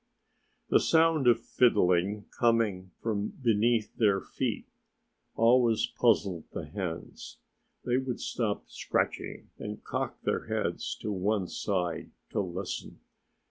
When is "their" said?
3.97-4.19, 10.23-10.47